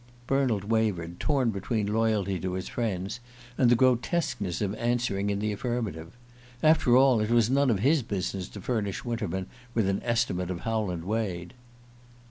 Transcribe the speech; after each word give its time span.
Bernald 0.25 0.63
wavered, 0.63 1.19
torn 1.19 1.51
between 1.51 1.85
loyalty 1.85 2.39
to 2.39 2.53
his 2.53 2.67
friends 2.67 3.19
and 3.55 3.69
the 3.69 3.75
grotesqueness 3.75 4.59
of 4.59 4.73
answering 4.73 5.29
in 5.29 5.37
the 5.37 5.51
affirmative. 5.51 6.13
After 6.63 6.97
all, 6.97 7.21
it 7.21 7.29
was 7.29 7.51
none 7.51 7.69
of 7.69 7.81
his 7.81 8.01
business 8.01 8.49
to 8.49 8.61
furnish 8.61 9.05
Winterman 9.05 9.45
with 9.75 9.87
an 9.87 10.01
estimate 10.03 10.49
of 10.49 10.61
Howland 10.61 11.05
Wade. 11.05 11.53